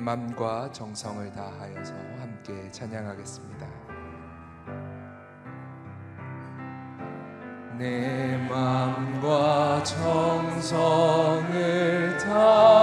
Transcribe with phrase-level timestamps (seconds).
[0.00, 3.66] 내 맘과 정성을 다하여서 함께 찬양하겠습니다.
[7.76, 10.56] 내 맘과 정성을
[12.16, 12.79] 다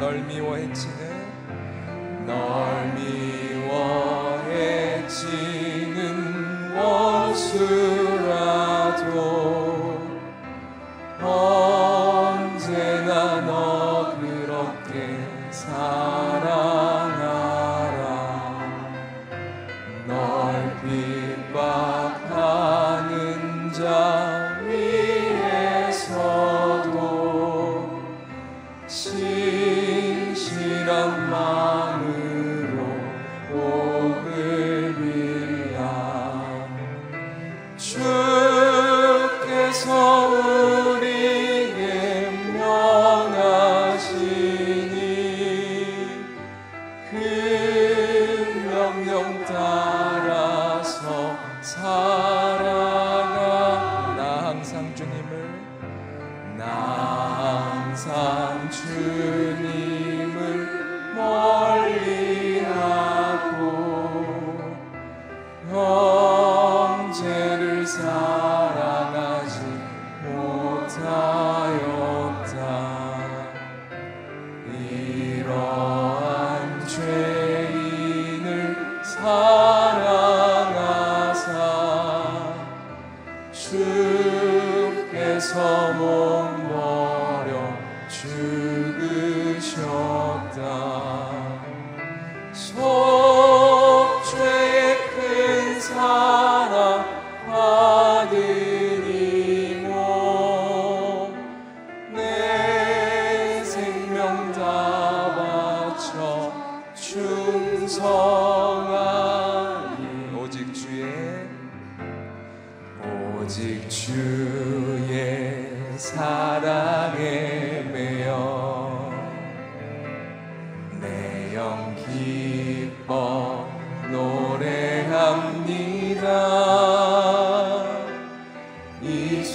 [0.00, 0.88] 널 미워했지.
[2.26, 2.81] 네.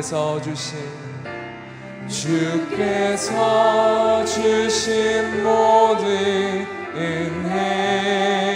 [0.00, 0.78] 주께서 주신
[2.08, 3.34] 주께서
[4.24, 6.66] 주신 모든
[6.96, 8.49] 은혜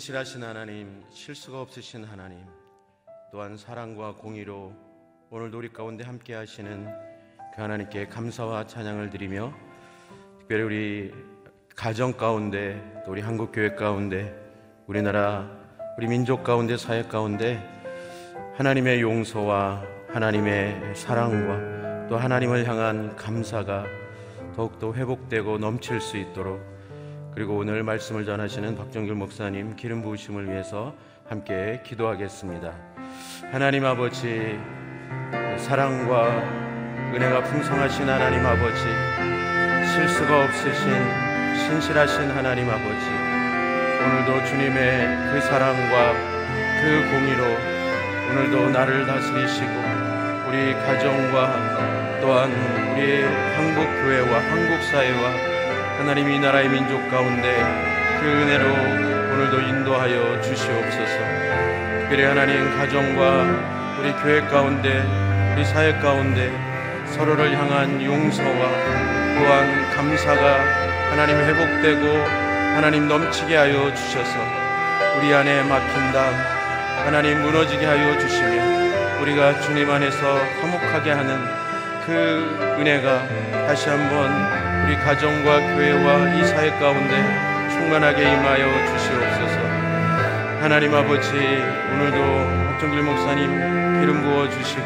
[0.00, 2.38] 신실하신 하나님, 실수가 없으신 하나님,
[3.30, 4.72] 또한 사랑과 공의로
[5.28, 6.88] 오늘 우리 가운데 함께 하시는
[7.54, 9.52] 그 하나님께 감사와 찬양을 드리며
[10.38, 11.14] 특별히 우리
[11.76, 14.34] 가정 가운데 또 우리 한국 교회 가운데
[14.86, 15.46] 우리나라
[15.98, 17.62] 우리 민족 가운데 사회 가운데
[18.56, 23.84] 하나님의 용서와 하나님의 사랑과 또 하나님을 향한 감사가
[24.56, 26.79] 더욱더 회복되고 넘칠 수 있도록
[27.34, 30.94] 그리고 오늘 말씀을 전하시는 박정길 목사님 기름 부으심을 위해서
[31.28, 32.74] 함께 기도하겠습니다.
[33.52, 34.58] 하나님 아버지
[35.56, 36.42] 사랑과
[37.14, 38.80] 은혜가 풍성하신 하나님 아버지
[39.92, 40.90] 실수가 없으신
[41.56, 43.06] 신실하신 하나님 아버지
[44.02, 46.12] 오늘도 주님의 그 사랑과
[46.80, 47.44] 그 공의로
[48.30, 49.72] 오늘도 나를 다스리시고
[50.48, 55.49] 우리 가정과 또한 우리 한국 교회와 한국 사회와
[56.00, 57.62] 하나님 이 나라의 민족 가운데
[58.20, 58.64] 그 은혜로
[59.34, 61.18] 오늘도 인도하여 주시옵소서.
[62.00, 65.04] 특별히 하나님 가정과 우리 교회 가운데
[65.52, 66.50] 우리 사회 가운데
[67.04, 68.48] 서로를 향한 용서와
[69.36, 70.64] 또한 감사가
[71.10, 72.06] 하나님 회복되고
[72.76, 74.38] 하나님 넘치게 하여 주셔서
[75.18, 76.32] 우리 안에 막힌 담
[77.04, 81.38] 하나님 무너지게 하여 주시며 우리가 주님 안에서 화목하게 하는
[82.06, 83.28] 그 은혜가
[83.66, 84.59] 다시 한번
[84.90, 87.14] 우리 가정과 교회와 이 사회 가운데
[87.70, 89.60] 충만하게 임하여 주시옵소서.
[90.60, 94.82] 하나님 아버지 오늘도 박정길 목사님 기름 부어 주시고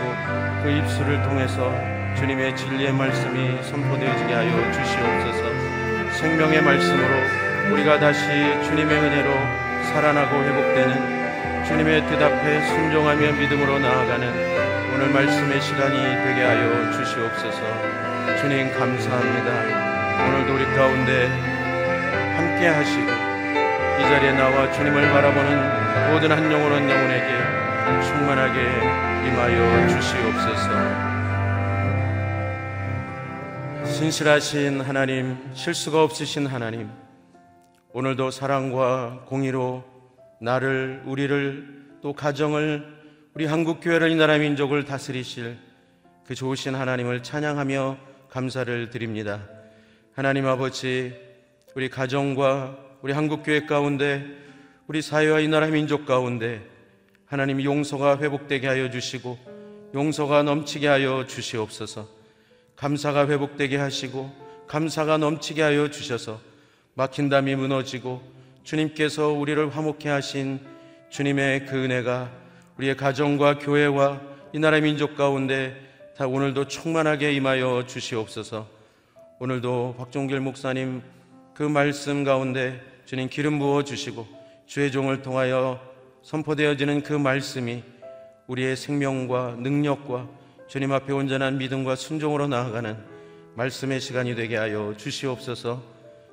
[0.63, 1.73] 그 입술을 통해서
[2.19, 6.13] 주님의 진리의 말씀이 선포되어지게 하여 주시옵소서.
[6.19, 8.27] 생명의 말씀으로 우리가 다시
[8.63, 9.31] 주님의 은혜로
[9.85, 14.29] 살아나고 회복되는 주님의 뜻 앞에 순종하며 믿음으로 나아가는
[14.95, 18.37] 오늘 말씀의 시간이 되게 하여 주시옵소서.
[18.43, 19.94] 주님 감사합니다.
[20.27, 21.27] 오늘도 우리 가운데
[22.37, 27.65] 함께 하시고 이 자리에 나와 주님을 바라보는 모든 한 영혼 한 영혼에게
[28.03, 28.61] 충만하게
[29.29, 30.69] 임하여 주시옵소서.
[33.93, 36.91] 신실하신 하나님, 실수가 없으신 하나님,
[37.93, 39.85] 오늘도 사랑과 공의로
[40.41, 42.85] 나를, 우리를, 또 가정을,
[43.35, 45.59] 우리 한국교회를 이 나라 민족을 다스리실
[46.27, 47.97] 그 좋으신 하나님을 찬양하며
[48.31, 49.41] 감사를 드립니다.
[50.17, 51.13] 하나님 아버지,
[51.75, 54.25] 우리 가정과 우리 한국교회 가운데,
[54.87, 56.63] 우리 사회와 이 나라 민족 가운데
[57.27, 59.37] 하나님 용서가 회복되게 하여 주시고
[59.93, 62.09] 용서가 넘치게 하여 주시옵소서.
[62.77, 64.33] 감사가 회복되게 하시고
[64.69, 66.41] 감사가 넘치게 하여 주셔서
[66.95, 68.23] 막힌 담이 무너지고
[68.63, 70.61] 주님께서 우리를 화목해 하신
[71.11, 72.31] 주님의 그 은혜가
[72.79, 74.21] 우리의 가정과 교회와
[74.53, 75.75] 이 나라 민족 가운데
[76.17, 78.74] 다 오늘도 충만하게 임하여 주시옵소서.
[79.41, 81.03] 오늘도 박종길 목사님
[81.55, 84.27] 그 말씀 가운데 주님 기름 부어 주시고
[84.67, 85.81] 주의 종을 통하여
[86.23, 87.83] 선포되어지는 그 말씀이
[88.47, 90.29] 우리의 생명과 능력과
[90.69, 92.97] 주님 앞에 온전한 믿음과 순종으로 나아가는
[93.57, 95.83] 말씀의 시간이 되게 하여 주시옵소서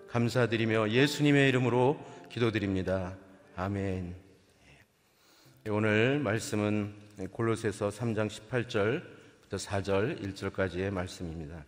[0.09, 1.99] 감사드리며 예수님의 이름으로
[2.29, 3.17] 기도드립니다.
[3.55, 4.15] 아멘.
[5.69, 6.93] 오늘 말씀은
[7.31, 11.65] 골로새서 3장 18절부터 4절 1절까지의 말씀입니다.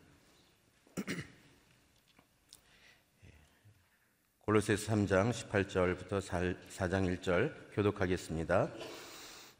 [4.45, 8.69] 골로새서 3장 18절부터 4장 1절 교독하겠습니다.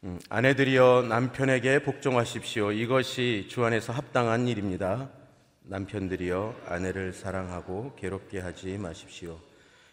[0.04, 2.72] 음, 아내들이여 남편에게 복종하십시오.
[2.72, 5.08] 이것이 주 안에서 합당한 일입니다.
[5.62, 9.40] 남편들이여 아내를 사랑하고 괴롭게 하지 마십시오.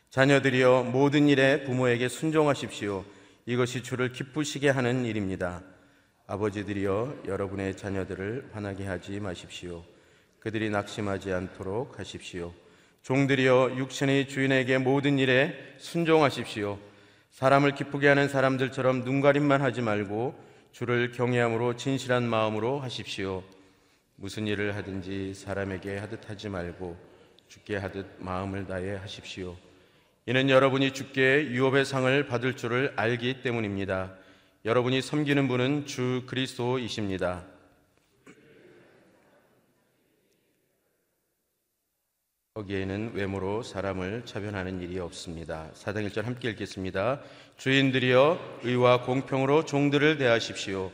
[0.09, 3.05] 자녀들이여 모든 일에 부모에게 순종하십시오.
[3.45, 5.63] 이것이 주를 기쁘시게 하는 일입니다.
[6.27, 9.85] 아버지들이여 여러분의 자녀들을 화나게 하지 마십시오.
[10.41, 12.51] 그들이 낙심하지 않도록 하십시오.
[13.03, 16.79] 종들이여 육신의 주인에게 모든 일에 순종하십시오.
[17.29, 20.35] 사람을 기쁘게 하는 사람들처럼 눈가림만 하지 말고
[20.71, 23.43] 주를 경외함으로 진실한 마음으로 하십시오.
[24.15, 26.97] 무슨 일을 하든지 사람에게 하듯 하지 말고
[27.47, 29.55] 주께 하듯 마음을 다해 하십시오.
[30.25, 34.15] 이는 여러분이 주께 유업의 상을 받을 줄을 알기 때문입니다.
[34.65, 37.50] 여러분이 섬기는 분은 주 그리스도이십니다.
[42.53, 45.69] 거기에는 외모로 사람을 차별하는 일이 없습니다.
[45.73, 47.21] 사장 1절 함께 읽겠습니다.
[47.55, 50.91] 주인들이여 의와 공평으로 종들을 대하십시오.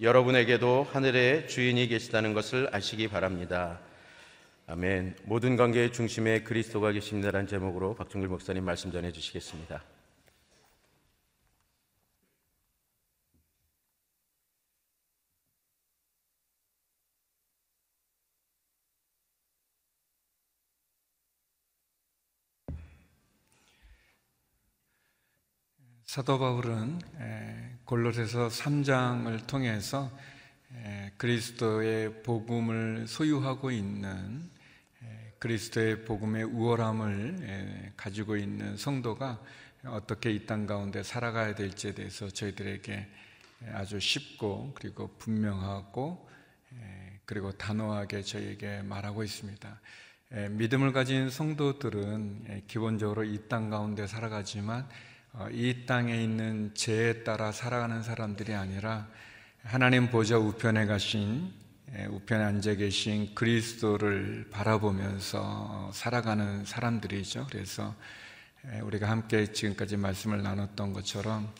[0.00, 3.78] 여러분에게도 하늘의 주인이 계시다는 것을 아시기 바랍니다.
[4.66, 5.14] 아멘.
[5.22, 9.84] 모든 관계의 중심에 그리스도가 계십니다라는 제목으로 박종길 목사님 말씀 전해 주시겠습니다.
[26.06, 27.00] 사도 바울은
[27.84, 30.10] 골로새서 3장을 통해서
[31.16, 34.48] 그리스도의 복음을 소유하고 있는
[35.40, 39.42] 그리스도의 복음의 우월함을 가지고 있는 성도가
[39.86, 43.08] 어떻게 이 땅 가운데 살아가야 될지에 대해서 저희들에게
[43.72, 46.28] 아주 쉽고 그리고 분명하고
[47.24, 49.80] 그리고 단호하게 저희에게 말하고 있습니다.
[50.50, 54.86] 믿음을 가진 성도들은 기본적으로 이 땅 가운데 살아가지만 어,
[55.50, 59.06] 이 땅에 있는 죄에 따라 살아가는 사람들이 아니라
[59.62, 61.52] 하나님 보좌 우편에 가신
[62.08, 67.46] 우편에 앉아 계신 그리스도를 바라보면서 살아가는 사람들이죠.
[67.50, 67.94] 그래서
[68.82, 71.52] 우리가 함께 지금까지 말씀을 나눴던 것처럼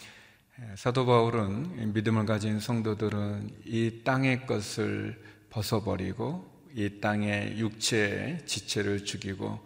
[0.74, 9.64] 사도 바울은 믿음을 가진 성도들은 이 땅의 것을 벗어버리고 이 땅의 육체의 지체를 죽이고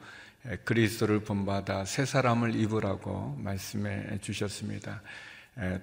[0.64, 5.02] 그리스도를 본받아 새 사람을 입으라고 말씀해 주셨습니다.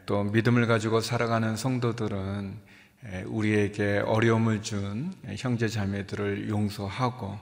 [0.05, 2.59] 또 믿음을 가지고 살아가는 성도들은
[3.25, 7.37] 우리에게 어려움을 준 형제 자매들을 용서하고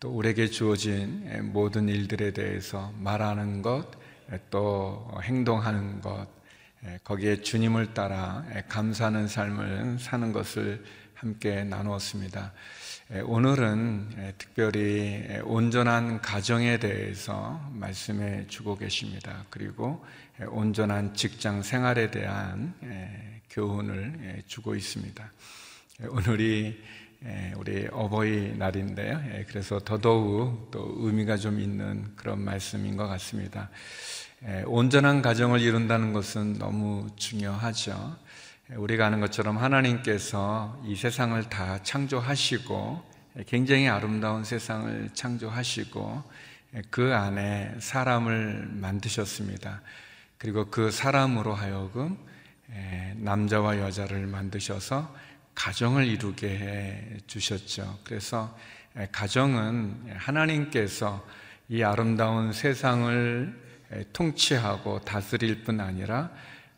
[0.00, 3.86] 또 우리에게 주어진 모든 일들에 대해서 말하는 것,
[4.50, 6.26] 또 행동하는 것,
[7.04, 10.84] 거기에 주님을 따라 감사하는 삶을 사는 것을
[11.14, 12.52] 함께 나누었습니다.
[13.08, 19.44] 오늘은 특별히 온전한 가정에 대해서 말씀해 주고 계십니다.
[19.48, 20.04] 그리고
[20.48, 22.74] 온전한 직장 생활에 대한
[23.50, 25.24] 교훈을 주고 있습니다.
[26.08, 26.82] 오늘이
[27.56, 29.22] 우리 어버이날인데요.
[29.46, 33.70] 그래서 더더욱 또 의미가 좀 있는 그런 말씀인 것 같습니다.
[34.66, 38.16] 온전한 가정을 이룬다는 것은 너무 중요하죠.
[38.74, 46.24] 우리가 아는 것처럼 하나님께서 이 세상을 다 창조하시고 굉장히 아름다운 세상을 창조하시고
[46.90, 49.82] 그 안에 사람을 만드셨습니다.
[50.36, 52.18] 그리고 그 사람으로 하여금
[53.18, 55.14] 남자와 여자를 만드셔서
[55.54, 58.00] 가정을 이루게 해 주셨죠.
[58.02, 58.58] 그래서
[59.12, 61.24] 가정은 하나님께서
[61.68, 63.64] 이 아름다운 세상을
[64.12, 66.30] 통치하고 다스릴 뿐 아니라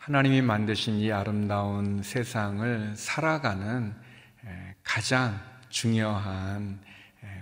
[0.08, 3.94] 하나님이 만드신 이 아름다운 세상을 살아가는
[4.82, 5.38] 가장
[5.68, 6.80] 중요한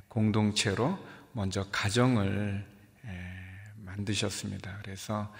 [0.09, 0.99] 공동체로
[1.31, 2.67] 먼저 가정을
[3.77, 4.81] 만드셨습니다.
[4.83, 5.33] 그래서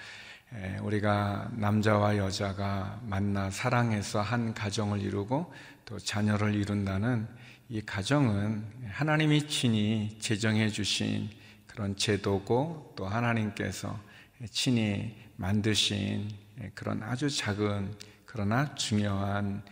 [0.83, 5.53] 우리가 남자와 여자가 만나 사랑해서 한 가정을 이루고
[5.83, 7.27] 또 자녀를 이룬다는
[7.67, 11.29] 이 가정은 하나님이 친히 제정해 주신
[11.67, 13.99] 그런 제도고 또 하나님께서
[14.49, 17.95] 친히 만드신 예, 그런 아주 작은
[18.25, 19.63] 그러나 중요한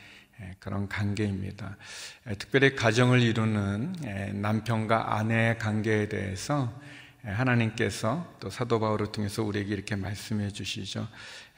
[0.42, 1.78] 예, 그런 관계입니다.
[2.30, 3.96] 예, 특별히 가정을 이루는
[4.42, 6.74] 남편과 아내의 관계에 대해서
[7.24, 11.08] 하나님께서 또 사도 바울을 통해서 우리에게 이렇게 말씀해 주시죠.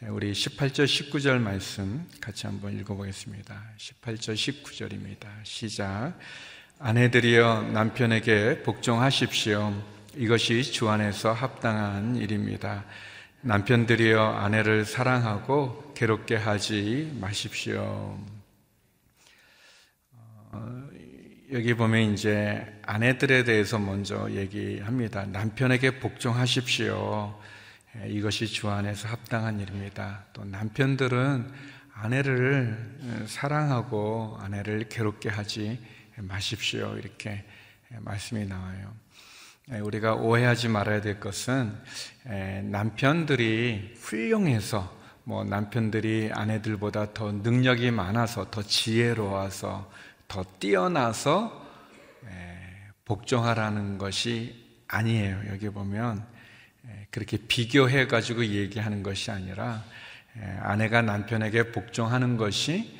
[0.09, 3.63] 우리 18절 19절 말씀 같이 한번 읽어보겠습니다.
[3.77, 5.27] 18절 19절입니다.
[5.43, 6.13] 시작.
[6.79, 9.73] 아내들이여 남편에게 복종하십시오.
[10.15, 12.85] 이것이 주 안에서 합당한 일입니다.
[13.47, 18.19] 남편들이여 아내를 사랑하고 괴롭게 하지 마십시오.
[20.51, 20.87] 어,
[21.53, 25.25] 여기 보면 이제 아내들에 대해서 먼저 얘기합니다.
[25.27, 27.39] 남편에게 복종하십시오.
[27.95, 30.25] 예, 이것이 주 안에서 합당한 일입니다.
[30.33, 31.49] 또 남편들은
[31.93, 35.79] 아내를 어, 사랑하고 아내를 괴롭게 하지
[36.17, 36.97] 마십시오.
[36.97, 37.45] 이렇게
[38.01, 38.93] 말씀이 나와요.
[39.69, 41.77] 예, 우리가 오해하지 말아야 될 것은
[42.29, 44.95] 예, 남편들이 훌륭해서
[45.25, 49.91] 뭐 남편들이 아내들보다 더 능력이 많아서 더 지혜로워서
[50.29, 51.69] 더 뛰어나서
[52.27, 52.59] 예,
[53.03, 54.55] 복종하라는 것이
[54.87, 55.41] 아니에요.
[55.51, 56.25] 여기 보면
[57.11, 59.83] 그렇게 비교해 가지고 얘기하는 것이 아니라
[60.61, 62.97] 아내가 남편에게 복종하는 것이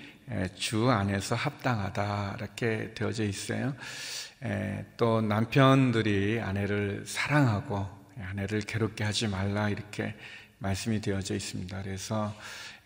[0.55, 3.74] 주 안에서 합당하다 이렇게 되어져 있어요.
[4.98, 7.88] 또 남편들이 아내를 사랑하고
[8.29, 10.15] 아내를 괴롭게 하지 말라 이렇게
[10.60, 11.82] 말씀이 되어져 있습니다.
[11.84, 12.36] 그래서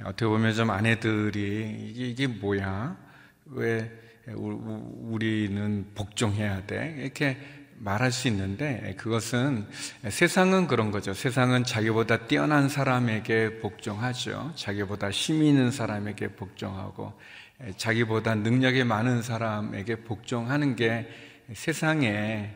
[0.03, 2.98] 어떻게 보면 좀 아내들이 이게, 뭐야?
[3.46, 3.91] 왜
[4.27, 6.96] 우리는 복종해야 돼?
[7.00, 7.38] 이렇게
[7.77, 9.67] 말할 수 있는데 그것은
[10.10, 11.13] 세상은 그런 거죠.
[11.13, 14.53] 세상은 자기보다 뛰어난 사람에게 복종하죠.
[14.55, 17.13] 자기보다 힘 있는 사람에게 복종하고
[17.77, 21.10] 자기보다 능력이 많은 사람에게 복종하는 게
[21.53, 22.51] 세상에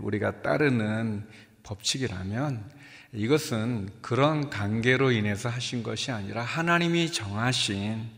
[0.00, 1.28] 우리가 따르는
[1.62, 2.70] 법칙이라면
[3.12, 8.08] 이것은 그런 관계로 인해서 하신 것이 아니라 하나님이 정하신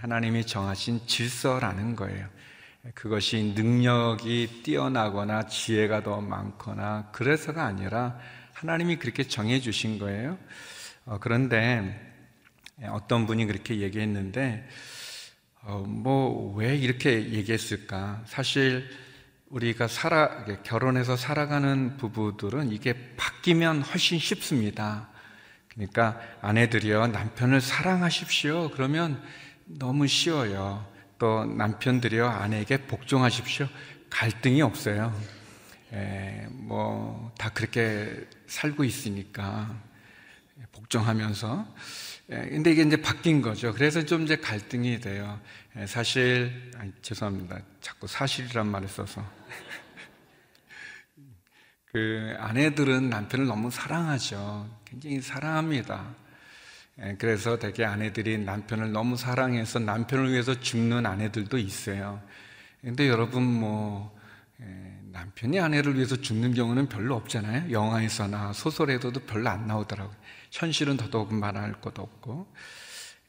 [0.00, 2.26] 하나님이 정하신 질서라는 거예요.
[2.94, 8.18] 그것이 능력이 뛰어나거나 지혜가 더 많거나 그래서가 아니라
[8.54, 10.38] 하나님이 그렇게 정해 주신 거예요.
[11.04, 12.08] 어, 그런데
[12.88, 14.66] 어떤 분이 그렇게 얘기했는데,
[15.62, 18.22] 어, 뭐, 왜 이렇게 얘기했을까?
[18.26, 18.88] 사실
[19.50, 25.08] 우리가 살아, 결혼해서 살아가는 부부들은 이게 바뀌면 훨씬 쉽습니다.
[25.68, 28.70] 그러니까 아내들이요, 남편을 사랑하십시오.
[28.70, 29.20] 그러면
[29.66, 30.86] 너무 쉬워요.
[31.18, 33.68] 또 남편들이요, 아내에게 복종하십시오.
[34.08, 35.12] 갈등이 없어요.
[35.92, 39.74] 에, 뭐, 다 그렇게 살고 있으니까.
[40.72, 41.74] 복종하면서.
[42.30, 43.72] 에, 근데 이게 이제 바뀐 거죠.
[43.72, 45.40] 그래서 좀 이제 갈등이 돼요.
[45.76, 47.60] 에, 사실, 아니, 죄송합니다.
[47.80, 49.24] 자꾸 사실이란 말을 써서.
[51.86, 54.68] 그 아내들은 남편을 너무 사랑하죠.
[54.84, 56.14] 굉장히 사랑합니다.
[57.02, 62.20] 예, 그래서 되게 아내들이 남편을 너무 사랑해서 남편을 위해서 죽는 아내들도 있어요.
[62.80, 64.18] 근데 여러분 뭐
[64.60, 64.64] 예,
[65.12, 67.70] 남편이 아내를 위해서 죽는 경우는 별로 없잖아요.
[67.70, 70.16] 영화에서나 소설에서도 별로 안 나오더라고요.
[70.50, 72.52] 현실은 더더욱 말할 것도 없고.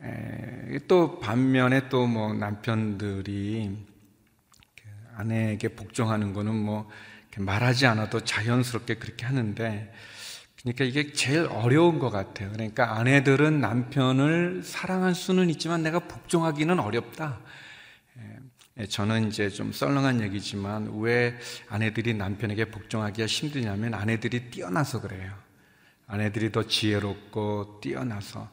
[0.04, 3.78] 예, 또 반면에 또 뭐 남편들이
[4.76, 4.84] 그
[5.16, 6.90] 아내에게 복종하는 거는 뭐
[7.38, 9.94] 말하지 않아도 자연스럽게 그렇게 하는데
[10.62, 12.52] 그러니까 이게 제일 어려운 것 같아요.
[12.52, 17.40] 그러니까 아내들은 남편을 사랑할 수는 있지만 내가 복종하기는 어렵다.
[18.78, 21.38] 예, 저는 이제 좀 썰렁한 얘기지만 왜
[21.70, 25.34] 아내들이 남편에게 복종하기가 힘드냐면 아내들이 뛰어나서 그래요.
[26.08, 28.50] 아내들이 더 지혜롭고 뛰어나서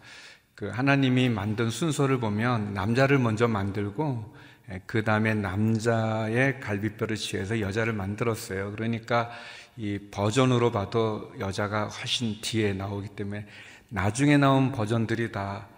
[0.58, 4.34] 그 하나님이 만든 순서를 보면 남자를 먼저 만들고
[4.72, 8.72] 예, 그 다음에 남자의 갈비뼈를 취해서 여자를 만들었어요.
[8.72, 9.30] 그러니까
[9.76, 13.46] 이 버전으로 봐도 여자가 훨씬 뒤에 나오기 때문에
[13.88, 15.68] 나중에 나온 버전들이 다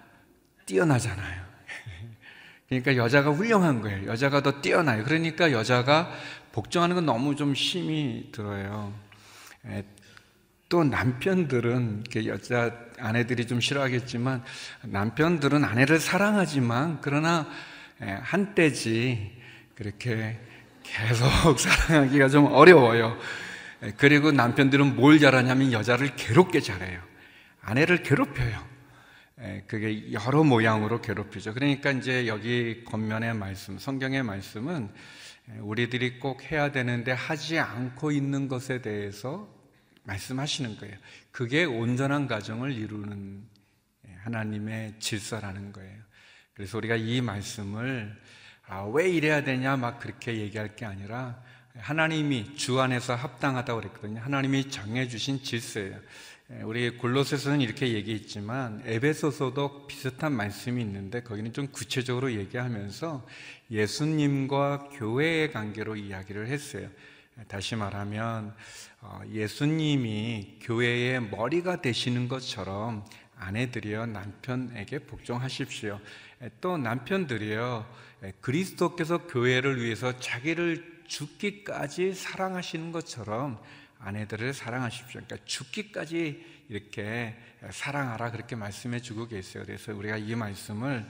[0.64, 1.42] 뛰어나잖아요.
[2.70, 4.06] 그러니까 여자가 훌륭한 거예요.
[4.06, 5.04] 여자가 더 뛰어나요.
[5.04, 6.10] 그러니까 여자가
[6.52, 8.94] 복종하는 건 너무 좀 힘이 들어요.
[10.70, 14.44] 예, 또 남편들은 여자 아내들이 좀 싫어하겠지만
[14.82, 17.48] 남편들은 아내를 사랑하지만 그러나
[18.02, 19.36] 예, 한때지
[19.74, 20.38] 그렇게
[20.84, 21.26] 계속
[21.58, 23.18] 사랑하기가 좀 어려워요.
[23.82, 27.00] 예, 그리고 남편들은 뭘 잘하냐면 여자를 괴롭게 잘해요.
[27.60, 28.70] 아내를 괴롭혀요.
[29.42, 31.52] 예, 그게 여러 모양으로 괴롭히죠.
[31.52, 34.88] 그러니까 이제 여기 겉면의 말씀, 성경의 말씀은
[35.62, 39.59] 우리들이 꼭 해야 되는데 하지 않고 있는 것에 대해서
[40.04, 40.96] 말씀하시는 거예요.
[41.30, 43.42] 그게 온전한 가정을 이루는
[44.22, 45.98] 하나님의 질서라는 거예요.
[46.54, 48.16] 그래서 우리가 이 말씀을
[48.66, 51.42] 아, 왜 이래야 되냐 막 그렇게 얘기할 게 아니라
[51.76, 54.20] 하나님이 주 안에서 합당하다고 그랬거든요.
[54.20, 55.98] 하나님이 정해주신 질서예요.
[56.52, 63.26] 예, 우리 골로새서는 이렇게 얘기했지만 에베소서도 비슷한 말씀이 있는데 거기는 좀 구체적으로 얘기하면서
[63.70, 66.88] 예수님과 교회의 관계로 이야기를 했어요.
[67.48, 68.54] 다시 말하면
[69.00, 73.04] 어, 예수님이 교회의 머리가 되시는 것처럼
[73.36, 75.98] 아내들이여 남편에게 복종하십시오.
[76.60, 77.86] 또 남편들이요
[78.40, 83.60] 그리스도께서 교회를 위해서 자기를 죽기까지 사랑하시는 것처럼
[83.98, 85.20] 아내들을 사랑하십시오.
[85.24, 87.36] 그러니까 죽기까지 이렇게
[87.70, 89.64] 사랑하라 그렇게 말씀해 주고 계세요.
[89.66, 91.06] 그래서 우리가 이 말씀을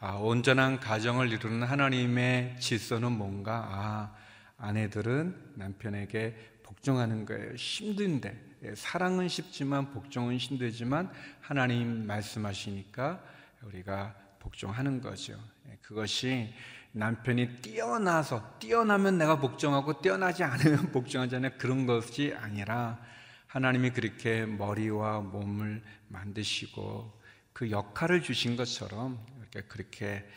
[0.00, 4.21] 아, 온전한 가정을 이루는 하나님의 질서는 뭔가 아,
[4.62, 7.54] 아내들은 남편에게 복종하는 거예요.
[7.54, 13.22] 힘든데 예, 사랑은 쉽지만 복종은 힘들지만 하나님 말씀하시니까
[13.64, 15.36] 우리가 복종하는 거죠.
[15.68, 16.54] 예, 그것이
[16.92, 21.50] 남편이 뛰어나서 뛰어나면 내가 복종하고 뛰어나지 않으면 복종하지 않아요.
[21.58, 23.00] 그런 것이 아니라
[23.48, 27.20] 하나님이 그렇게 머리와 몸을 만드시고
[27.52, 30.28] 그 역할을 주신 것처럼 이렇게 그렇게 예,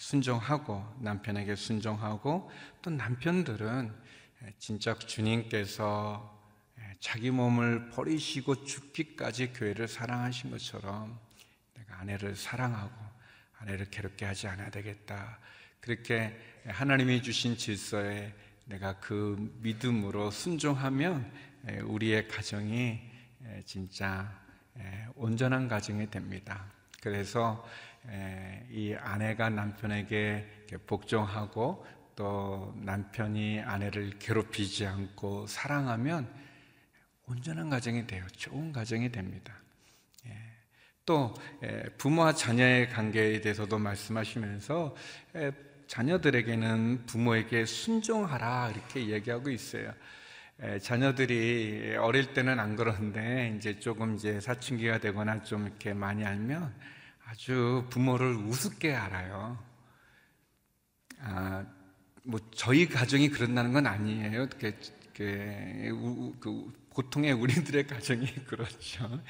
[0.00, 3.94] 순종하고 남편에게 순종하고 또 남편들은
[4.58, 6.40] 진짜 주님께서
[7.00, 11.20] 자기 몸을 버리시고 죽기까지 교회를 사랑하신 것처럼
[11.74, 12.94] 내가 아내를 사랑하고
[13.58, 15.38] 아내를 괴롭게 하지 않아야 되겠다.
[15.80, 16.34] 그렇게
[16.66, 18.34] 하나님이 주신 질서에
[18.64, 21.30] 내가 그 믿음으로 순종하면
[21.84, 23.02] 우리의 가정이
[23.66, 24.34] 진짜
[25.14, 26.64] 온전한 가정이 됩니다.
[27.02, 27.66] 그래서
[28.70, 31.84] 이 아내가 남편에게 복종하고
[32.16, 36.28] 또 남편이 아내를 괴롭히지 않고 사랑하면
[37.26, 38.26] 온전한 가정이 돼요.
[38.36, 39.54] 좋은 가정이 됩니다.
[40.26, 40.36] 예.
[41.06, 41.32] 또
[41.62, 44.96] 예, 부모와 자녀의 관계에 대해서도 말씀하시면서
[45.36, 45.52] 예,
[45.86, 49.92] 자녀들에게는 부모에게 순종하라 이렇게 얘기하고 있어요.
[50.82, 56.74] 자녀들이 어릴 때는 안 그러는데 이제 조금 이제 사춘기가 되거나 좀 이렇게 많이 알면
[57.30, 59.56] 아주 부모를 우습게 알아요.
[61.20, 61.64] 아,
[62.24, 64.48] 뭐 저희 가정이 그런다는 건 아니에요.
[64.58, 64.72] 그,
[65.14, 69.22] 그, 그 보통의 우리들의 가정이 그렇죠.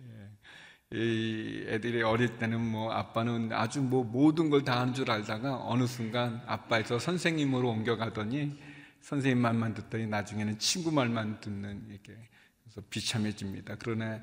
[0.00, 0.96] 예.
[0.96, 6.40] 이 애들이 어릴 때는 뭐 아빠는 아주 뭐 모든 걸다 하는 줄 알다가 어느 순간
[6.46, 8.56] 아빠에서 선생님으로 옮겨가더니
[9.00, 12.16] 선생님 말만 듣더니 나중에는 친구 말만 듣는 이렇게
[12.62, 13.74] 그래서 비참해집니다.
[13.80, 14.22] 그러나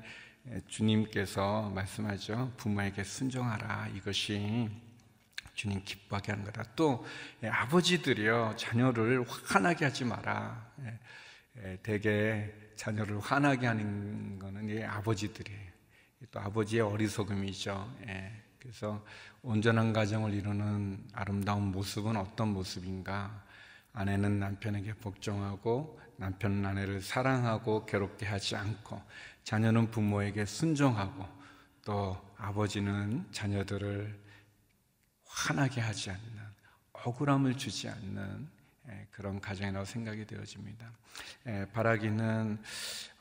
[0.66, 2.52] 주님께서 말씀하죠.
[2.56, 3.88] 부모에게 순종하라.
[3.94, 4.70] 이것이
[5.54, 6.64] 주님 기뻐하게 하는 거다.
[6.76, 7.04] 또
[7.44, 10.72] 아버지들이요 자녀를 화나게 하지 마라.
[11.82, 15.68] 대개 자녀를 화나게 하는 거는 이 아버지들이에요.
[16.30, 17.96] 또 아버지의 어리석음이죠.
[18.08, 18.32] 예.
[18.58, 19.04] 그래서
[19.42, 23.44] 온전한 가정을 이루는 아름다운 모습은 어떤 모습인가?
[23.92, 29.00] 아내는 남편에게 복종하고 남편은 아내를 사랑하고 괴롭게 하지 않고
[29.48, 31.26] 자녀는 부모에게 순종하고
[31.82, 34.14] 또 아버지는 자녀들을
[35.24, 36.22] 화나게 하지 않는
[36.92, 38.46] 억울함을 주지 않는
[38.90, 40.92] 예, 그런 가정이라고 생각이 되어집니다.
[41.46, 42.58] 예, 바라기는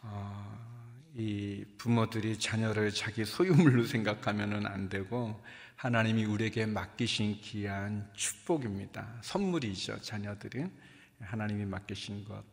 [0.02, 5.42] 어, 이 부모들이 자녀를 자기 소유물로 생각하면 안 되고
[5.78, 9.20] 하나님이 우리에게 맡기신 귀한 축복입니다.
[9.22, 10.66] 선물이죠, 자녀들이.
[11.22, 12.44] 하나님이 맡기신 것.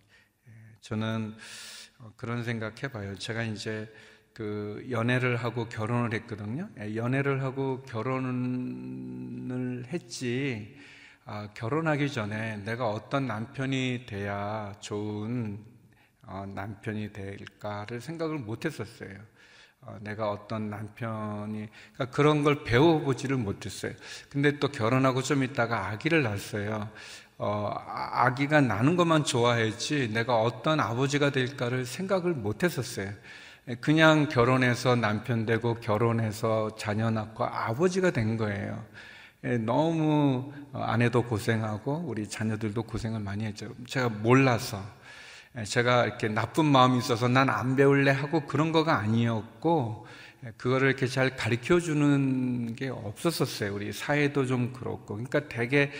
[0.47, 1.84] 예, 저는 어,
[2.17, 3.15] 그런 생각 해 봐요.
[3.17, 3.93] 제가 이제
[4.33, 6.69] 그 연애를 하고 결혼을 했거든요.
[6.81, 8.25] 예, 연애를 하고 결혼을
[9.87, 10.77] 했지,
[11.25, 15.65] 아, 결혼하기 전에 내가 어떤 남편이 돼야 좋은
[16.27, 19.19] 어, 남편이 될까를 생각을 못 했었어요.
[19.83, 23.93] 어, 내가 어떤 남편이, 그러니까 그런 걸 배워보지를 못했어요.
[24.31, 26.91] 근데 또 결혼하고 좀 있다가 아기를 낳았어요.
[27.37, 33.11] 어, 아, 아기가 나는 것만 좋아했지 내가 어떤 아버지가 될까를 생각을 못 했었어요.
[33.81, 38.85] 그냥 결혼해서 남편 되고 결혼해서 자녀 낳고 아버지가 된 거예요.
[39.45, 43.69] 예, 너무 아내도 고생하고 우리 자녀들도 고생을 많이 했죠.
[43.87, 44.83] 제가 몰라서.
[45.59, 50.07] 예, 제가 이렇게 나쁜 마음이 있어서 난 안 배울래 하고 그런 거가 아니었고
[50.47, 53.75] 예, 그거를 이렇게 잘 가르쳐 주는 게 없었었어요.
[53.75, 55.15] 우리 사회도 좀 그렇고.
[55.15, 55.91] 그러니까 되게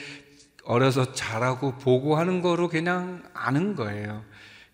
[0.65, 4.25] 어려서 잘하고 보고 하는 거로 그냥 아는 거예요.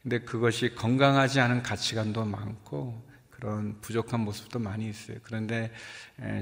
[0.02, 5.16] 근데 그것이 건강하지 않은 가치관도 많고 그런 부족한 모습도 많이 있어요.
[5.22, 5.72] 그런데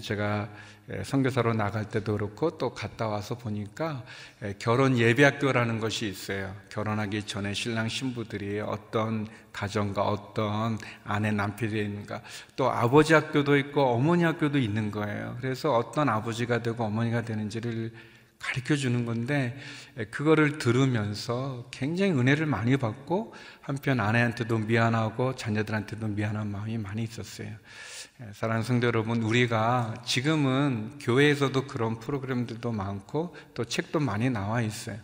[0.02, 0.48] 제가
[1.04, 4.04] 선교사로 나갈 때도 그렇고 또 갔다 와서 보니까
[4.58, 6.54] 결혼 예배학교라는 것이 있어요.
[6.70, 12.22] 결혼하기 전에 신랑 신부들이 어떤 가정과 어떤 아내 남편이 되는가
[12.56, 15.36] 또 아버지 학교도 있고 어머니 학교도 있는 거예요.
[15.40, 17.92] 그래서 어떤 아버지가 되고 어머니가 되는지를
[18.38, 19.56] 가르쳐 주는 건데
[20.10, 27.50] 그거를 들으면서 굉장히 은혜를 많이 받고 한편 아내한테도 미안하고 자녀들한테도 미안한 마음이 많이 있었어요.
[28.32, 34.98] 사랑하는 성도 여러분, 우리가 지금은 교회에서도 그런 프로그램들도 많고 또 책도 많이 나와 있어요.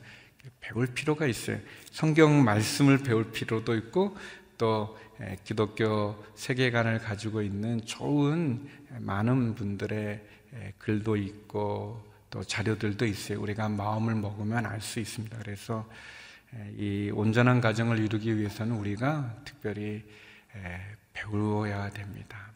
[0.61, 1.59] 배울 필요가 있어요.
[1.91, 4.17] 성경 말씀을 배울 필요도 있고
[4.59, 4.99] 또
[5.45, 8.67] 기독교 세계관을 가지고 있는 좋은
[8.99, 10.23] 많은 분들의
[10.79, 13.41] 글도 있고 또 자료들도 있어요.
[13.41, 15.39] 우리가 마음을 먹으면 알 수 있습니다.
[15.39, 15.89] 그래서
[16.77, 20.05] 이 온전한 가정을 이루기 위해서는 우리가 특별히
[21.13, 22.51] 배워야 됩니다.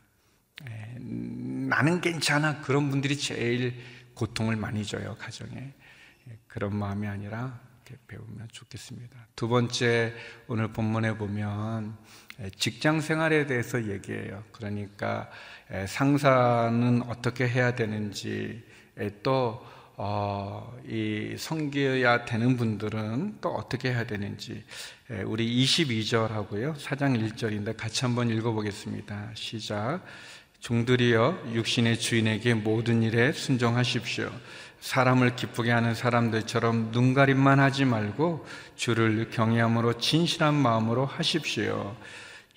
[0.99, 2.61] 나는 괜찮아.
[2.61, 3.81] 그런 분들이 제일
[4.15, 5.73] 고통을 많이 줘요, 가정에.
[6.49, 7.61] 그런 마음이 아니라
[8.09, 9.29] 배우면 좋겠습니다.
[9.37, 10.13] 두 번째,
[10.49, 11.97] 오늘 본문에 보면
[12.57, 14.43] 직장 생활에 대해서 얘기해요.
[14.51, 15.31] 그러니까
[15.87, 18.67] 상사는 어떻게 해야 되는지,
[19.23, 19.65] 또,
[19.97, 24.65] 어, 이 성교야 되는 분들은 또 어떻게 해야 되는지,
[25.25, 26.75] 우리 22절 하고요.
[26.75, 29.31] 4장 1절인데 같이 한번 읽어보겠습니다.
[29.35, 30.03] 시작.
[30.61, 34.31] 종들이여 육신의 주인에게 모든 일에 순종하십시오.
[34.81, 41.97] 사람을 기쁘게 하는 사람들처럼 눈가림만 하지 말고 주를 경외함으로 진실한 마음으로 하십시오.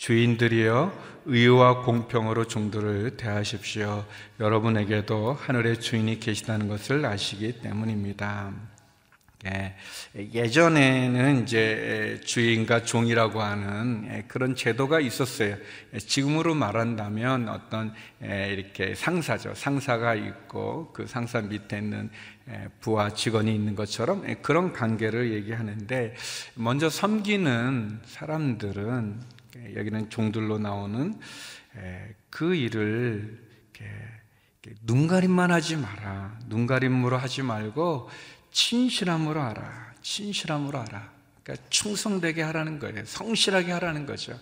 [0.01, 0.91] 주인들이여
[1.25, 4.03] 의와 공평으로 종들을 대하십시오.
[4.39, 8.51] 여러분에게도 하늘의 주인이 계시다는 것을 아시기 때문입니다.
[9.45, 9.75] 예,
[10.15, 15.55] 예전에는 이제 주인과 종이라고 하는 그런 제도가 있었어요.
[15.99, 19.53] 지금으로 말한다면 어떤 이렇게 상사죠.
[19.53, 22.09] 상사가 있고 그 상사 밑에 있는
[22.79, 26.15] 부하 직원이 있는 것처럼 그런 관계를 얘기하는데
[26.55, 29.30] 먼저 섬기는 사람들은
[29.75, 31.19] 여기는 종들로 나오는
[32.29, 33.49] 그 일을
[34.83, 36.39] 눈가림만 하지 마라.
[36.47, 38.09] 눈가림으로 하지 말고
[38.51, 39.93] 진실함으로 하라.
[40.01, 41.11] 진실함으로 하라.
[41.43, 43.05] 그러니까 충성되게 하라는 거예요.
[43.05, 44.39] 성실하게 하라는 거죠.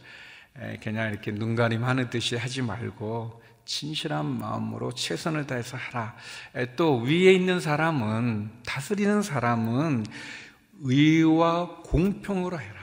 [0.82, 6.15] 그냥 이렇게 눈가림 하는 듯이 하지 말고 진실한 마음으로 최선을 다해서 하라.
[6.76, 10.06] 또 위에 있는 사람은 다스리는 사람은
[10.82, 12.80] 의와 공평으로 해라.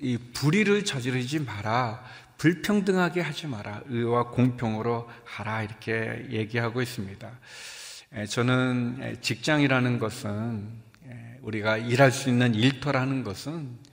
[0.00, 2.04] 이 불의를 저지르지 마라.
[2.36, 3.82] 불평등하게 하지 마라.
[3.88, 5.64] 의와 공평으로 하라.
[5.64, 7.28] 이렇게 얘기하고 있습니다.
[8.28, 10.68] 저는 직장이라는 것은
[11.42, 13.88] 우리가 일할 수 있는 일터라는 것은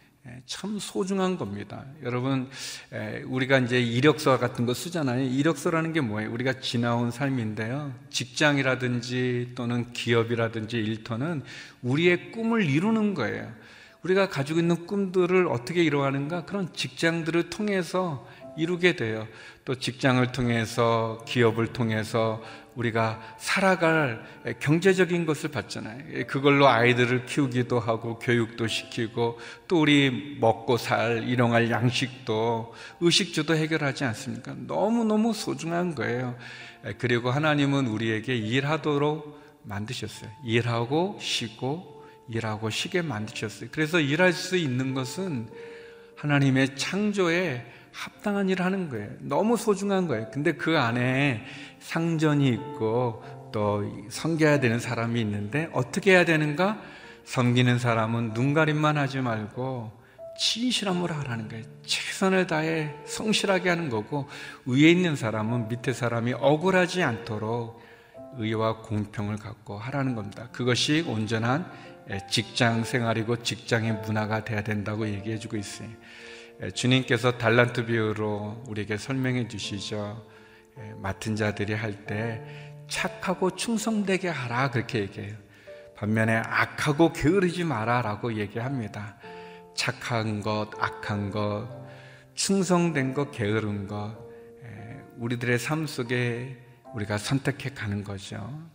[0.45, 1.85] 참 소중한 겁니다.
[2.03, 2.49] 여러분,
[3.25, 5.23] 우리가 이제 이력서 같은 거 쓰잖아요.
[5.23, 6.31] 이력서라는 게 뭐예요?
[6.31, 7.95] 우리가 지나온 삶인데요.
[8.11, 11.41] 직장이라든지 또는 기업이라든지 일터는
[11.81, 13.51] 우리의 꿈을 이루는 거예요.
[14.05, 16.45] 우리가 가지고 있는 꿈들을 어떻게 이루어가는가?
[16.45, 19.27] 그런 직장들을 통해서 이루게 돼요.
[19.65, 22.39] 또 직장을 통해서, 기업을 통해서
[22.75, 24.23] 우리가 살아갈
[24.59, 26.27] 경제적인 것을 받잖아요.
[26.27, 34.53] 그걸로 아이들을 키우기도 하고 교육도 시키고 또 우리 먹고 살 일용할 양식도 의식주도 해결하지 않습니까?
[34.67, 36.35] 너무너무 소중한 거예요.
[36.99, 40.29] 그리고 하나님은 우리에게 일하도록 만드셨어요.
[40.45, 41.94] 일하고 쉬고
[42.29, 43.69] 일하고 쉬게 만드셨어요.
[43.71, 45.47] 그래서 일할 수 있는 것은
[46.15, 49.09] 하나님의 창조에 합당한 일을 하는 거예요.
[49.19, 50.29] 너무 소중한 거예요.
[50.31, 51.45] 근데 그 안에
[51.79, 56.81] 상전이 있고 또 섬겨야 되는 사람이 있는데 어떻게 해야 되는가?
[57.23, 59.91] 섬기는 사람은 눈 가림만 하지 말고
[60.38, 61.63] 진실함으로 하라는 거예요.
[61.85, 64.27] 최선을 다해 성실하게 하는 거고
[64.65, 67.81] 위에 있는 사람은 밑에 사람이 억울하지 않도록
[68.38, 70.49] 의와 공평을 갖고 하라는 겁니다.
[70.51, 71.71] 그것이 온전한
[72.29, 75.89] 직장 생활이고 직장의 문화가 돼야 된다고 얘기해 주고 있어요.
[76.73, 80.25] 주님께서 달란트 비유로 우리에게 설명해 주시죠.
[80.97, 82.41] 맡은 자들이 할 때
[82.87, 85.35] 착하고 충성되게 하라 그렇게 얘기해요.
[85.95, 89.17] 반면에 악하고 게으르지 마라라고 얘기합니다.
[89.75, 91.67] 착한 것, 악한 것,
[92.35, 94.15] 충성된 것, 게으른 것,
[95.17, 96.57] 우리들의 삶 속에
[96.93, 98.69] 우리가 선택해 가는 거죠.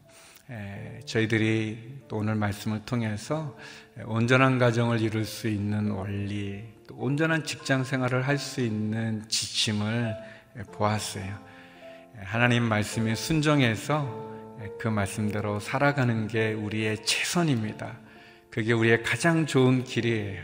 [1.05, 3.57] 저희들이 또 오늘 말씀을 통해서
[4.05, 10.15] 온전한 가정을 이룰 수 있는 원리, 또 온전한 직장 생활을 할 수 있는 지침을
[10.73, 11.39] 보았어요.
[12.23, 14.31] 하나님 말씀에 순종해서
[14.79, 17.99] 그 말씀대로 살아가는 게 우리의 최선입니다.
[18.51, 20.43] 그게 우리의 가장 좋은 길이에요.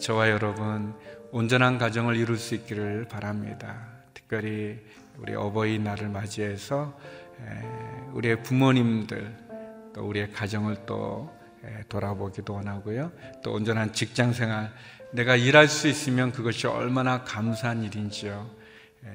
[0.00, 0.94] 저와 여러분,
[1.32, 3.88] 온전한 가정을 이룰 수 있기를 바랍니다.
[4.14, 4.78] 특별히
[5.18, 6.98] 우리 어버이날을 맞이해서
[8.12, 9.36] 우리의 부모님들,
[9.94, 11.30] 또 우리의 가정을 또
[11.88, 13.12] 돌아보기도 원하고요.
[13.42, 14.72] 또 온전한 직장 생활,
[15.12, 18.50] 내가 일할 수 있으면 그것이 얼마나 감사한 일인지요.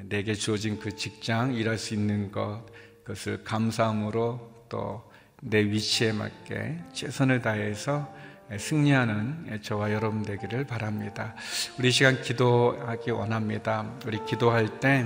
[0.04, 2.66] 내게 주어진 그 직장, 일할 수 있는 것,
[3.04, 5.14] 그것을 감사함으로 또
[5.46, 8.14] 내 위치에 맞게 최선을 다해서
[8.60, 11.36] 승리하는 저와 여러분 되기를 바랍니다.
[11.78, 13.86] 우리 시간 기도하기 원합니다.
[14.06, 15.06] 우리 기도할 때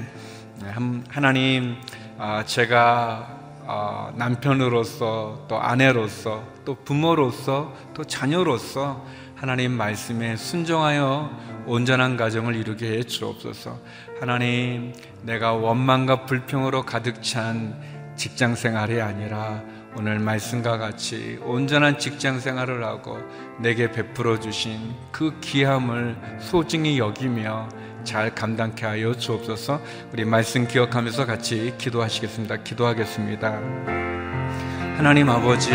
[1.09, 1.75] 하나님,
[2.17, 9.05] 아, 제가 아, 남편으로서 또 아내로서 또 부모로서 또 자녀로서
[9.35, 11.29] 하나님 말씀에 순종하여
[11.67, 13.77] 온전한 가정을 이루게 해 주옵소서.
[14.19, 17.79] 하나님, 내가 원망과 불평으로 가득 찬
[18.15, 19.61] 직장 생활이 아니라
[19.99, 23.17] 오늘 말씀과 같이 온전한 직장 생활을 하고
[23.57, 27.67] 내게 베풀어 주신 그 기함을 소중히 여기며
[28.03, 29.81] 잘 감당케 하여 주옵소서.
[30.13, 32.57] 우리 말씀 기억하면서 같이 기도하시겠습니다.
[32.57, 33.59] 기도하겠습니다.
[34.97, 35.71] 하나님 아버지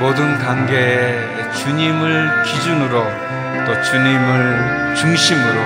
[0.00, 3.04] 모든 관계에 주님을 기준으로
[3.66, 5.60] 또 주님을 중심으로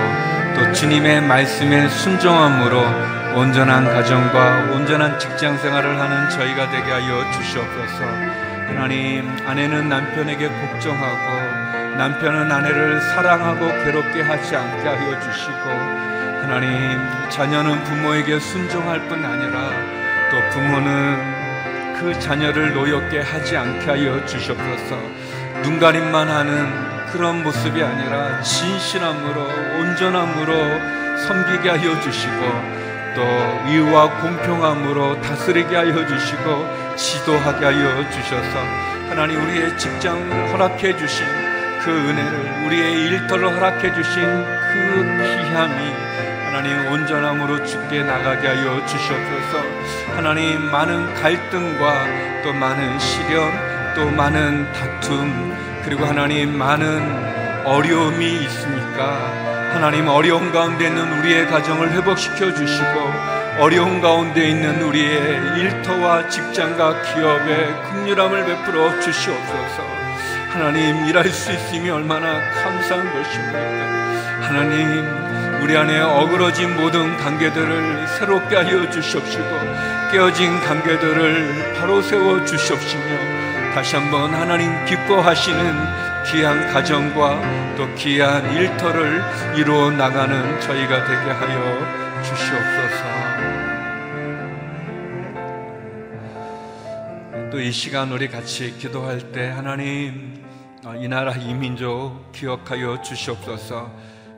[0.57, 8.05] 또 주님의 말씀에 순종함으로 온전한 가정과 온전한 직장 생활을 하는 저희가 되게 하여 주시옵소서.
[8.05, 15.69] 하나님, 아내는 남편에게 복종하고 남편은 아내를 사랑하고 괴롭게 하지 않게 하여 주시고
[16.43, 16.97] 하나님,
[17.29, 19.69] 자녀는 부모에게 순종할 뿐 아니라
[20.31, 24.97] 또 부모는 그 자녀를 노엽게 하지 않게 하여 주시옵소서.
[25.61, 29.41] 눈가림만 하는 그런 모습이 아니라 진실함으로
[29.79, 32.84] 온전함으로 섬기게 하여 주시고
[33.15, 33.21] 또
[33.67, 38.59] 의와 공평함으로 다스리게 하여 주시고 지도하게 하여 주셔서
[39.09, 40.17] 하나님 우리의 직장
[40.51, 41.25] 허락해 주신
[41.81, 46.05] 그 은혜를 우리의 일터를 허락해 주신 그 귀함이
[46.45, 50.15] 하나님 온전함으로 죽게 나가게 하여 주시옵소서.
[50.15, 60.07] 하나님 많은 갈등과 또 많은 시련 또 많은 다툼 그리고 하나님 많은 어려움이 있으니까 하나님
[60.07, 62.85] 어려운 가운데 있는 우리의 가정을 회복시켜 주시고
[63.59, 69.83] 어려운 가운데 있는 우리의 일터와 직장과 기업에 긍휼함을 베풀어 주시옵소서.
[70.51, 73.59] 하나님 일할 수 있음이 얼마나 감사한 것입니까?
[74.47, 79.43] 하나님 우리 안에 어그러진 모든 관계들을 새롭게 하여 주시옵시고
[80.13, 83.03] 깨어진 관계들을 바로 세워 주시옵시며
[83.73, 89.21] 다시 한번 하나님 기뻐하시는 귀한 가정과 또 귀한 일터를
[89.57, 93.05] 이루어 나가는 저희가 되게 하여 주시옵소서.
[97.51, 100.43] 또 이 시간 우리 같이 기도할 때 하나님
[100.85, 103.89] 어, 이 나라 이민족 기억하여 주시옵소서.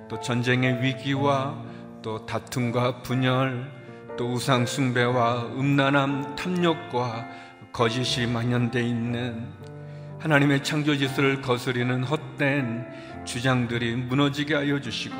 [0.07, 1.55] 또 전쟁의 위기와
[2.01, 3.71] 또 다툼과 분열
[4.17, 7.27] 또 우상 숭배와 음란함 탐욕과
[7.73, 9.47] 거짓이 만연돼 있는
[10.27, 12.85] 하나님의 창조 지수를 거스리는 헛된
[13.23, 15.15] 주장들이 무너지게 하여 주시고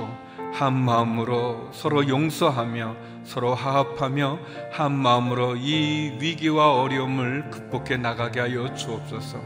[0.52, 4.38] 한 마음으로 서로 용서하며 서로 화합하며
[4.74, 9.42] 한 마음으로 이 위기와 어려움을 극복해 나가게 하여 주옵소서.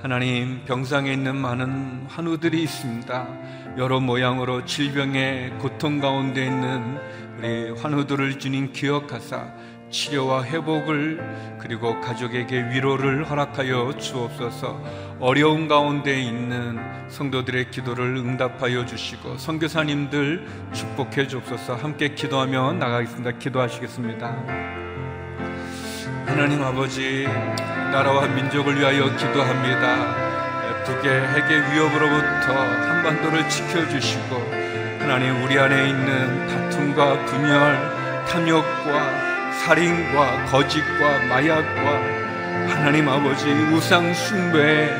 [0.00, 3.28] 하나님 병상에 있는 많은 환우들이 있습니다.
[3.76, 6.98] 여러 모양으로 질병의 고통 가운데 있는
[7.36, 9.52] 우리 환우들을 주님 기억하사
[9.92, 11.20] 치료와 회복을
[11.60, 14.82] 그리고 가족에게 위로를 허락하여 주옵소서.
[15.20, 21.76] 어려운 가운데 있는 성도들의 기도를 응답하여 주시고 선교사님들 축복해 주옵소서.
[21.76, 23.38] 함께 기도하며 나가겠습니다.
[23.38, 24.26] 기도하시겠습니다.
[26.26, 27.28] 하나님 아버지
[27.92, 30.32] 나라와 민족을 위하여 기도합니다.
[30.84, 34.36] 북의 핵의 위협으로부터 한반도를 지켜주시고
[34.98, 39.21] 하나님 우리 안에 있는 다툼과 분열, 탐욕과
[39.64, 42.22] 살인과 거짓과 마약과
[42.68, 44.92] 하나님 아버지 우상 숭배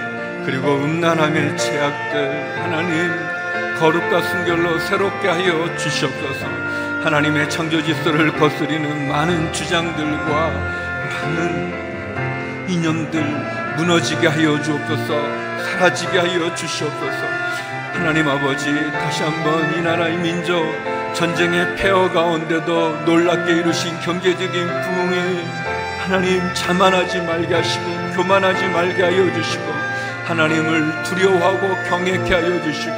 [0.45, 3.11] 그리고 음란함의 제약들 하나님
[3.79, 6.47] 거룩과 순결로 새롭게 하여 주시옵소서.
[7.03, 10.51] 하나님의 창조 질서를 거스리는 많은 주장들과
[11.11, 13.21] 많은 이념들
[13.77, 17.27] 무너지게 하여 주옵소서 사라지게 하여 주시옵소서.
[17.95, 25.45] 하나님 아버지 다시 한번 이 나라의 민족 전쟁의 폐허 가운데도 놀랍게 이루신 경제적인 부흥에
[26.01, 27.85] 하나님 자만하지 말게 하시고
[28.17, 29.65] 교만하지 말게 하여 주시고
[30.25, 32.97] 하나님을 두려워하고 경외케 하여 주시고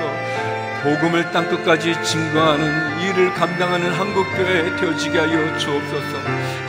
[0.83, 6.19] 복음을 땅끝까지 증거하는 일을 감당하는 한국교회 되어지게 하여 주옵소서.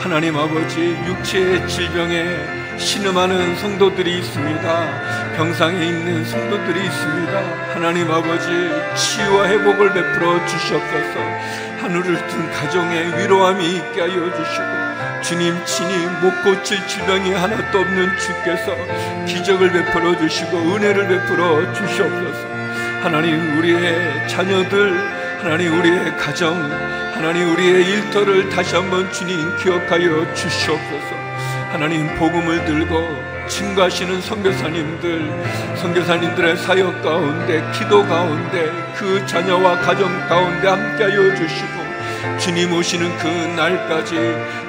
[0.00, 5.34] 하나님 아버지 육체의 질병에 신음하는 성도들이 있습니다.
[5.36, 7.72] 병상에 있는 성도들이 있습니다.
[7.74, 8.46] 하나님 아버지
[8.94, 11.20] 치유와 회복을 베풀어 주시옵소서.
[11.80, 18.74] 하늘을 든 가정에 위로함이 있게 하여 주시고 주님 친히 못 고칠 질병이 하나도 없는 주께서
[19.26, 22.46] 기적을 베풀어 주시고 은혜를 베풀어 주시옵소서.
[23.02, 26.54] 하나님 우리의 자녀들 하나님 우리의 가정
[27.14, 31.25] 하나님 우리의 일터를 다시 한번 주님 기억하여 주시옵소서.
[31.76, 41.34] 하나님 복음을 들고 증거하시는 선교사님들 선교사님들의 사역 가운데 기도 가운데 그 자녀와 가정 가운데 함께하여
[41.36, 44.16] 주시고 주님 오시는 그 날까지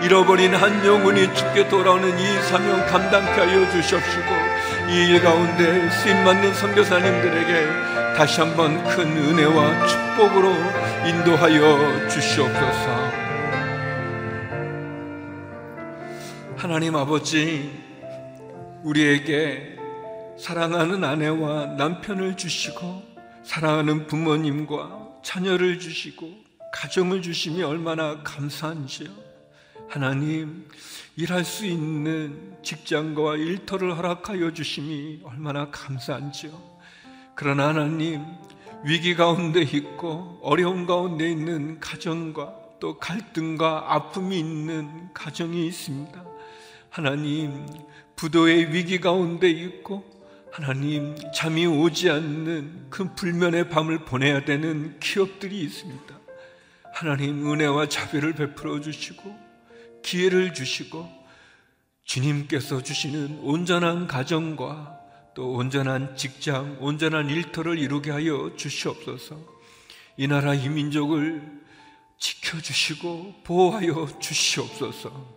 [0.03, 4.35] 잃어버린 한 영혼이 죽게 돌아오는 이 사명 감당케 하여 주십시고
[4.89, 10.53] 이 일 가운데 쓰임받는 선교사님들에게 다시 한번 큰 은혜와 축복으로
[11.05, 13.06] 인도하여 주시옵소서.
[16.67, 17.71] 하나님 아버지,
[18.83, 19.77] 우리에게
[20.37, 23.03] 사랑하는 아내와 남편을 주시고,
[23.41, 26.29] 사랑하는 부모님과 자녀를 주시고,
[26.73, 29.07] 가정을 주심이 얼마나 감사한지요.
[29.87, 30.67] 하나님,
[31.15, 36.51] 일할 수 있는 직장과 일터를 허락하여 주심이 얼마나 감사한지요.
[37.33, 38.25] 그러나 하나님,
[38.83, 46.26] 위기 가운데 있고 어려움 가운데 있는 가정과 또 갈등과 아픔이 있는 가정이 있습니다.
[46.97, 47.63] 하나님,
[48.15, 50.03] 부도의 위기 가운데 있고,
[50.51, 56.19] 하나님, 잠이 오지 않는 그 불면의 밤을 보내야 되는 기업들이 있습니다.
[56.95, 59.37] 하나님, 은혜와 자비를 베풀어 주시고,
[60.01, 61.07] 기회를 주시고,
[62.03, 64.99] 주님께서 주시는 온전한 가정과
[65.35, 69.37] 또 온전한 직장, 온전한 일터를 이루게 하여 주시옵소서.
[70.17, 71.61] 이 나라 이 민족을
[72.17, 75.36] 지켜주시고 보호하여 주시옵소서.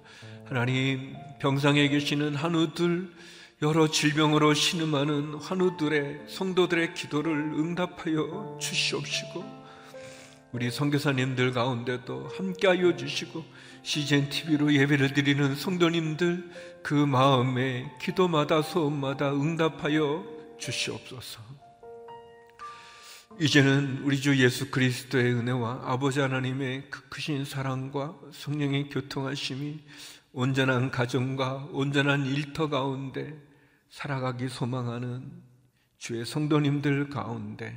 [0.51, 3.09] 하나님 병상에 계시는 한우들
[3.63, 9.45] 여러 질병으로 신음하는 한우들의 성도들의 기도를 응답하여 주시옵시고
[10.51, 13.45] 우리 선교사님들 가운데도 함께하여 주시고
[13.85, 16.51] CGN TV로 예배를 드리는 성도님들
[16.83, 20.27] 그 마음에 기도마다 소음마다 응답하여
[20.59, 21.61] 주시옵소서.
[23.39, 29.79] 이제는 우리 주 예수 그리스도의 은혜와 아버지 하나님의 그 크신 사랑과 성령의 교통하심이
[30.33, 33.37] 온전한 가정과 온전한 일터 가운데
[33.89, 35.43] 살아가기 소망하는
[35.99, 37.75] 주의 성도님들 가운데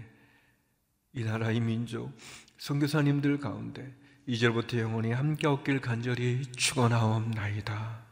[1.13, 2.11] 이 나라의 민족
[2.57, 3.93] 선교사님들 가운데
[4.25, 8.03] 이절부터 영원히 함께 얻길 간절히 축원하옵나이다.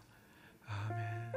[0.68, 1.32] 아멘.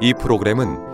[0.00, 0.93] 이 프로그램은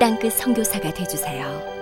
[0.00, 1.79] 땅끝 선교사가 되주세요.